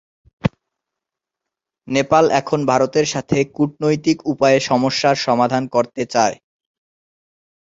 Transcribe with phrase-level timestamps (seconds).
[1.87, 6.35] নেপাল এখন ভারতের সাথে কূটনৈতিক উপায়ে সমস্যার সমাধান করতে চায়।